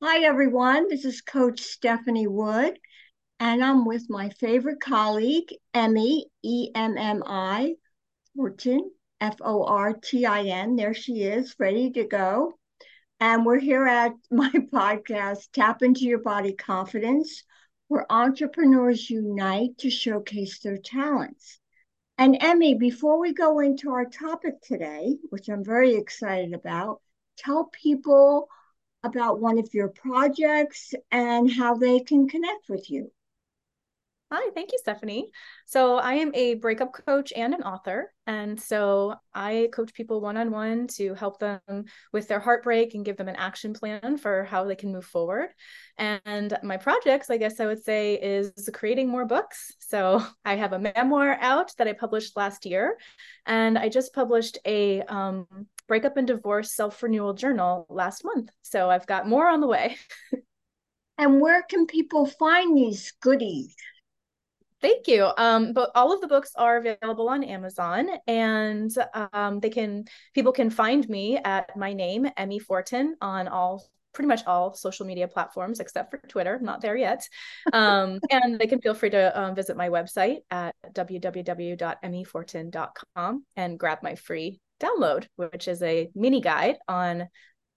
[0.00, 0.88] Hi, everyone.
[0.88, 2.78] This is Coach Stephanie Wood,
[3.40, 7.74] and I'm with my favorite colleague, Emmi, E M M I,
[8.36, 10.76] Fortin, F O R T I N.
[10.76, 12.52] There she is, ready to go.
[13.18, 17.42] And we're here at my podcast, Tap Into Your Body Confidence,
[17.88, 21.58] where entrepreneurs unite to showcase their talents.
[22.16, 27.02] And Emmi, before we go into our topic today, which I'm very excited about,
[27.36, 28.48] tell people
[29.02, 33.10] about one of your projects and how they can connect with you.
[34.30, 35.30] Hi, thank you, Stephanie.
[35.64, 38.12] So, I am a breakup coach and an author.
[38.26, 41.60] And so, I coach people one on one to help them
[42.12, 45.48] with their heartbreak and give them an action plan for how they can move forward.
[45.96, 49.72] And my projects, I guess I would say, is creating more books.
[49.78, 52.98] So, I have a memoir out that I published last year.
[53.46, 55.46] And I just published a um,
[55.86, 58.50] breakup and divorce self renewal journal last month.
[58.60, 59.96] So, I've got more on the way.
[61.18, 63.74] and where can people find these goodies?
[64.80, 65.28] Thank you.
[65.36, 68.94] Um, but all of the books are available on Amazon, and
[69.32, 70.04] um, they can
[70.34, 75.06] people can find me at my name, Emmi Fortin, on all pretty much all social
[75.06, 76.56] media platforms except for Twitter.
[76.56, 77.28] I'm not there yet.
[77.72, 83.98] Um, and they can feel free to um, visit my website at www.emmifortin.com and grab
[84.02, 87.28] my free download, which is a mini guide on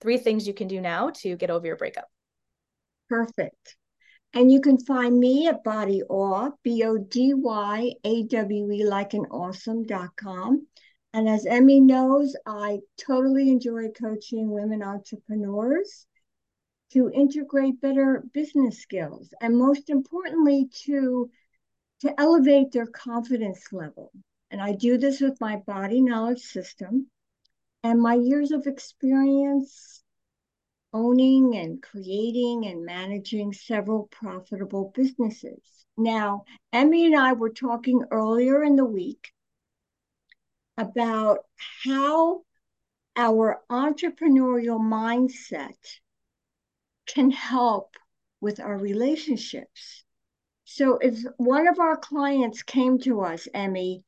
[0.00, 2.06] three things you can do now to get over your breakup.
[3.08, 3.74] Perfect.
[4.34, 8.84] And you can find me at Body Awe, B O D Y A W E,
[8.84, 10.66] like an awesome.com.
[11.14, 16.06] And as Emmi knows, I totally enjoy coaching women entrepreneurs
[16.92, 21.30] to integrate better business skills and most importantly to
[22.00, 24.12] to elevate their confidence level.
[24.50, 27.10] And I do this with my body knowledge system
[27.82, 30.02] and my years of experience
[30.92, 35.86] owning and creating and managing several profitable businesses.
[35.96, 39.32] Now, Emmi and I were talking earlier in the week
[40.76, 41.44] about
[41.84, 42.42] how
[43.16, 45.76] our entrepreneurial mindset
[47.06, 47.96] can help
[48.40, 50.04] with our relationships.
[50.64, 54.04] So, if one of our clients came to us, Emmi,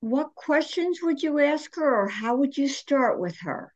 [0.00, 3.73] what questions would you ask her or how would you start with her?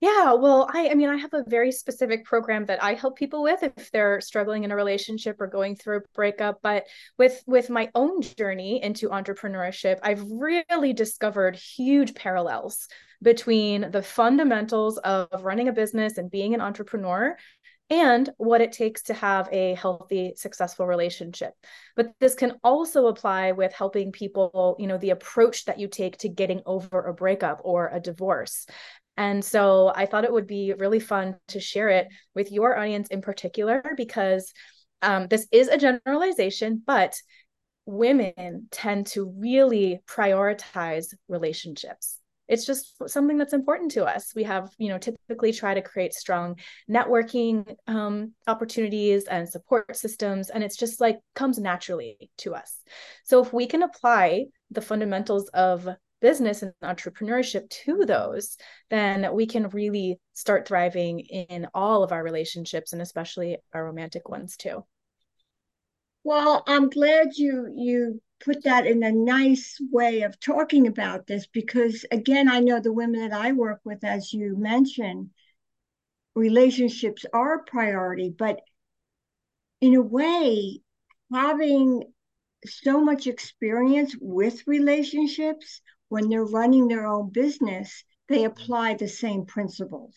[0.00, 3.42] Yeah, well, I I mean, I have a very specific program that I help people
[3.42, 6.86] with if they're struggling in a relationship or going through a breakup, but
[7.18, 12.88] with with my own journey into entrepreneurship, I've really discovered huge parallels
[13.22, 17.36] between the fundamentals of running a business and being an entrepreneur
[17.90, 21.52] and what it takes to have a healthy successful relationship.
[21.96, 26.18] But this can also apply with helping people you know the approach that you take
[26.18, 28.66] to getting over a breakup or a divorce
[29.20, 33.08] and so I thought it would be really fun to share it with your audience
[33.08, 34.50] in particular because
[35.02, 37.14] um, this is a generalization, but
[37.84, 42.18] women tend to really prioritize relationships.
[42.48, 44.32] It's just something that's important to us.
[44.34, 46.58] We have you know typically try to create strong
[46.90, 52.74] networking um, opportunities and support systems and it's just like comes naturally to us.
[53.24, 55.86] So if we can apply the fundamentals of
[56.20, 58.56] business and entrepreneurship to those,
[58.90, 64.28] then we can really start thriving in all of our relationships and especially our romantic
[64.28, 64.84] ones too.
[66.22, 71.46] Well, I'm glad you you put that in a nice way of talking about this
[71.46, 75.30] because again, I know the women that I work with as you mentioned,
[76.34, 78.60] relationships are a priority, but
[79.80, 80.80] in a way,
[81.32, 82.04] having
[82.66, 89.46] so much experience with relationships when they're running their own business, they apply the same
[89.46, 90.14] principles.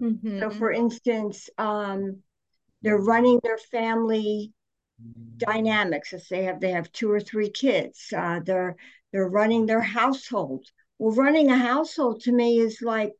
[0.00, 0.38] Mm-hmm.
[0.38, 2.22] So, for instance, um,
[2.82, 4.52] they're running their family
[5.38, 6.12] dynamics.
[6.12, 8.76] If they have they have two or three kids, uh, they're
[9.12, 10.66] they're running their household.
[10.98, 13.12] Well, running a household to me is like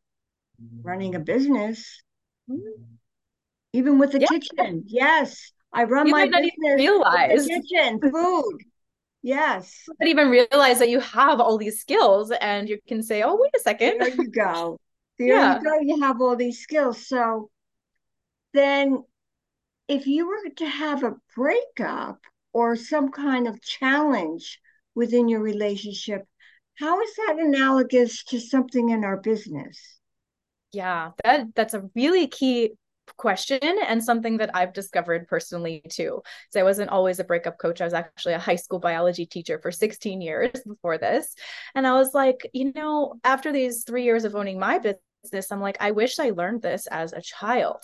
[0.82, 2.02] running a business,
[2.48, 2.82] mm-hmm.
[3.72, 4.28] even with the yeah.
[4.28, 4.84] kitchen.
[4.86, 6.76] Yes, I run you my business.
[6.76, 8.58] realize kitchen, food.
[9.24, 9.88] Yes.
[9.98, 13.56] But even realize that you have all these skills and you can say, oh, wait
[13.56, 13.98] a second.
[13.98, 14.78] There you go.
[15.16, 15.58] There yeah.
[15.58, 15.78] you go.
[15.80, 17.06] You have all these skills.
[17.06, 17.48] So
[18.52, 19.04] then
[19.86, 22.18] if you were to have a breakup
[22.52, 24.58] or some kind of challenge
[24.96, 26.26] within your relationship,
[26.80, 29.78] how is that analogous to something in our business?
[30.72, 32.72] Yeah, that that's a really key
[33.16, 36.22] question and something that I've discovered personally too.
[36.50, 37.80] So I wasn't always a breakup coach.
[37.80, 41.34] I was actually a high school biology teacher for 16 years before this.
[41.74, 45.60] And I was like, you know, after these three years of owning my business, I'm
[45.60, 47.82] like, I wish I learned this as a child.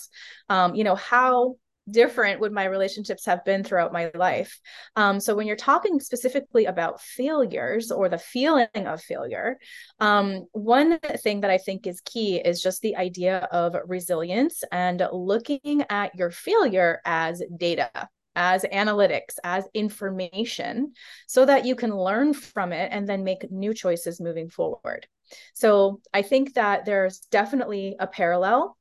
[0.49, 1.55] Um, you know, how
[1.89, 4.59] different would my relationships have been throughout my life
[4.95, 9.57] um, so when you're talking specifically about failures or the feeling of failure
[9.99, 15.01] um, one thing that i think is key is just the idea of resilience and
[15.11, 17.89] looking at your failure as data
[18.35, 20.93] as analytics, as information,
[21.27, 25.07] so that you can learn from it and then make new choices moving forward.
[25.53, 28.77] So I think that there's definitely a parallel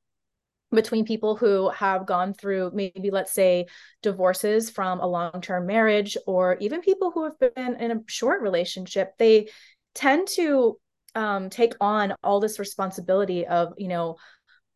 [0.73, 3.67] between people who have gone through maybe let's say
[4.03, 9.13] divorces from a long-term marriage or even people who have been in a short relationship
[9.19, 9.49] they
[9.95, 10.79] tend to
[11.15, 14.17] um, take on all this responsibility of you know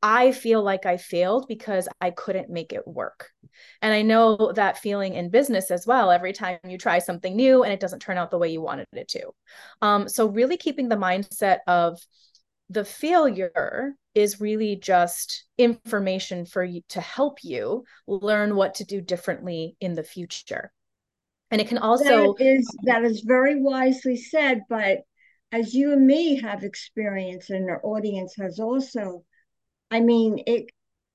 [0.02, 3.31] i feel like i failed because i couldn't make it work.
[3.81, 7.62] And i know that feeling in business as well every time you try something new
[7.62, 9.31] and it doesn't turn out the way you wanted it to.
[9.81, 12.00] Um, so really keeping the mindset of
[12.71, 19.01] the failure is really just information for you to help you learn what to do
[19.01, 20.73] differently in the future.
[21.51, 25.03] And it can also that is that is very wisely said but
[25.53, 29.25] as you and me have experience and our audience has also
[29.91, 30.67] i mean it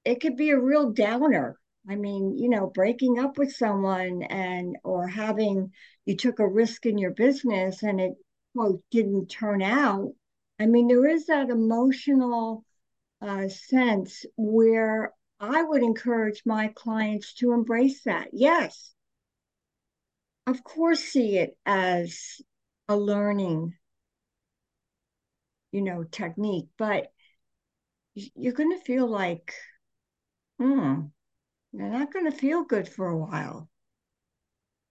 [0.06, 1.58] it could be a real downer.
[1.90, 5.72] I mean you know breaking up with someone and or having
[6.06, 8.14] you took a risk in your business and it
[8.56, 10.14] quote didn't turn out
[10.60, 12.64] I mean, there is that emotional
[13.22, 18.30] uh, sense where I would encourage my clients to embrace that.
[18.34, 18.94] Yes,
[20.48, 22.42] of course, see it as
[22.90, 23.78] a learning,
[25.72, 27.12] you know, technique, but
[28.14, 29.54] you're going to feel like,
[30.60, 31.02] hmm,
[31.74, 33.70] you're not going to feel good for a while.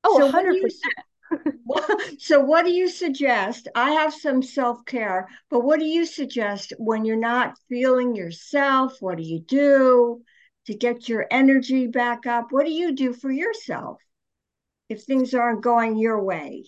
[0.05, 0.95] Oh, so 100%.
[2.19, 3.69] So what do you suggest?
[3.75, 8.97] I have some self-care but what do you suggest when you're not feeling yourself?
[9.01, 10.23] What do you do
[10.67, 12.49] to get your energy back up?
[12.51, 14.01] What do you do for yourself
[14.89, 16.65] if things aren't going your way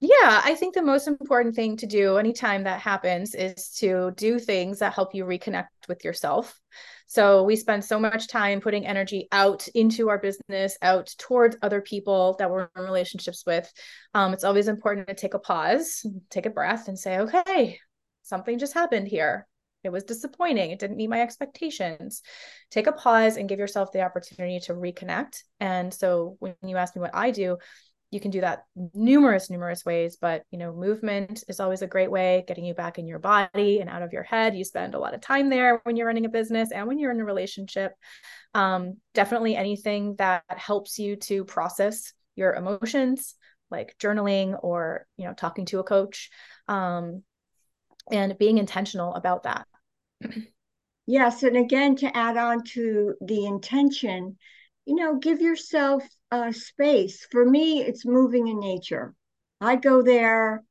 [0.00, 4.38] yeah, I think the most important thing to do anytime that happens is to do
[4.38, 6.60] things that help you reconnect with yourself.
[7.06, 11.80] So we spend so much time putting energy out into our business, out towards other
[11.80, 13.72] people that we're in relationships with.
[14.12, 17.78] Um, it's always important to take a pause, take a breath, and say, okay,
[18.22, 19.46] something just happened here.
[19.82, 20.72] It was disappointing.
[20.72, 22.22] It didn't meet my expectations.
[22.70, 25.42] Take a pause and give yourself the opportunity to reconnect.
[25.60, 27.58] And so when you ask me what I do,
[28.10, 28.64] you can do that
[28.94, 32.98] numerous numerous ways but you know movement is always a great way getting you back
[32.98, 34.56] in your body and out of your head.
[34.56, 37.10] You spend a lot of time there when you're running a business and when you're
[37.10, 37.92] in a relationship.
[38.54, 43.34] Um, definitely anything that helps you to process your emotions
[43.70, 46.30] like journaling or you know talking to a coach
[46.68, 47.22] um,
[48.10, 49.66] and being intentional about that.
[51.08, 54.38] Yes and again to add on to the intention
[54.86, 57.26] you know give yourself uh, space.
[57.30, 59.14] For me, it's moving in nature.
[59.60, 60.62] I go there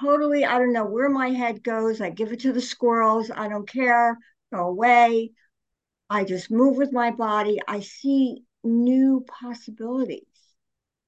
[0.00, 2.00] totally, I don't know where my head goes.
[2.00, 3.30] I give it to the squirrels.
[3.34, 4.18] I don't care.
[4.52, 5.32] Go away.
[6.10, 7.60] I just move with my body.
[7.66, 10.22] I see new possibilities.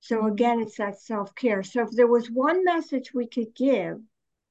[0.00, 0.32] So mm-hmm.
[0.32, 1.62] again, it's that self care.
[1.62, 3.99] So if there was one message we could give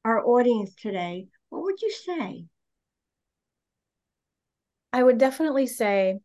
[0.05, 2.45] our audience today, what would you say?
[4.93, 6.19] I would definitely say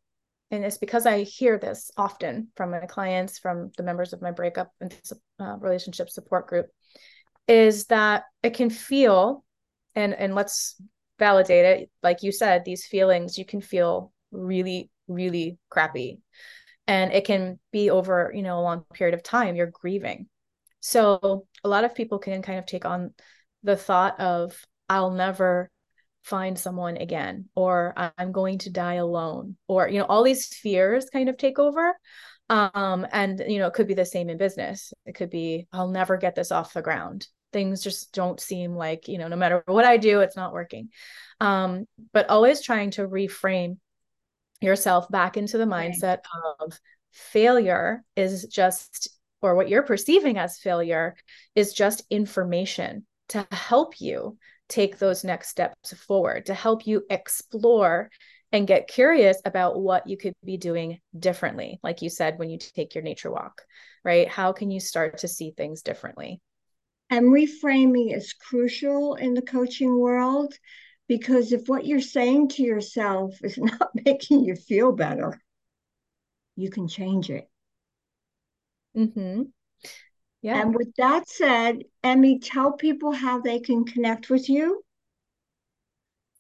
[0.52, 4.30] and it's because I hear this often from my clients, from the members of my
[4.30, 4.94] breakup and
[5.40, 6.66] uh, relationship support group,
[7.49, 9.44] is that it can feel,
[9.94, 10.80] and and let's
[11.18, 11.90] validate it.
[12.02, 16.21] Like you said, these feelings you can feel really, really crappy,
[16.87, 19.56] and it can be over you know a long period of time.
[19.56, 20.28] You're grieving,
[20.80, 23.14] so a lot of people can kind of take on
[23.62, 24.54] the thought of
[24.87, 25.71] I'll never
[26.23, 31.11] find someone again or i'm going to die alone or you know all these fears
[31.11, 31.95] kind of take over.
[32.49, 34.93] Um and you know it could be the same in business.
[35.07, 37.26] It could be i'll never get this off the ground.
[37.52, 40.91] Things just don't seem like you know no matter what i do it's not working.
[41.41, 43.79] Um but always trying to reframe
[44.61, 46.19] yourself back into the mindset
[46.61, 46.79] of
[47.11, 49.09] failure is just
[49.41, 51.17] or what you're perceiving as failure
[51.55, 54.38] is just information to help you
[54.73, 58.11] take those next steps forward to help you explore
[58.52, 62.59] and get curious about what you could be doing differently like you said when you
[62.59, 63.62] take your nature walk
[64.05, 64.29] right?
[64.29, 66.41] How can you start to see things differently?
[67.11, 70.55] And reframing is crucial in the coaching world
[71.09, 75.41] because if what you're saying to yourself is not making you feel better
[76.55, 77.49] you can change it.
[78.95, 79.45] Mm-hmm.
[80.43, 80.61] Yeah.
[80.61, 84.83] And with that said, Emmi, tell people how they can connect with you.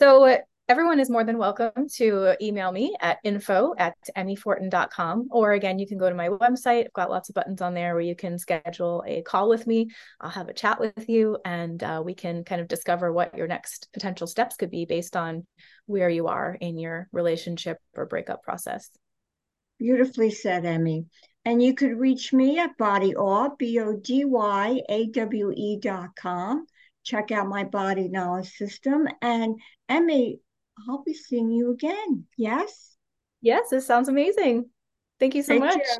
[0.00, 5.28] So everyone is more than welcome to email me at info at emmifortin.com.
[5.30, 6.86] Or again, you can go to my website.
[6.86, 9.90] I've got lots of buttons on there where you can schedule a call with me.
[10.20, 13.46] I'll have a chat with you and uh, we can kind of discover what your
[13.46, 15.46] next potential steps could be based on
[15.86, 18.90] where you are in your relationship or breakup process.
[19.78, 21.06] Beautifully said, Emmi.
[21.44, 23.98] And you could reach me at bodyawe, B-O-D-Y-A-W-E
[25.80, 26.66] dot com.
[27.04, 29.08] Check out my body knowledge system.
[29.20, 30.38] And Emmi,
[30.88, 32.26] I'll be seeing you again.
[32.36, 32.96] Yes?
[33.40, 34.70] Yes, this sounds amazing.
[35.18, 35.74] Thank you so Take much.
[35.74, 35.96] Care.